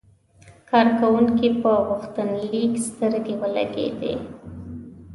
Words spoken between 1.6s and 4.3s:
په غوښتنلیک سترګې ولګېدې.